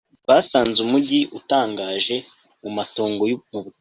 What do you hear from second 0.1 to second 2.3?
basanze umujyi utangaje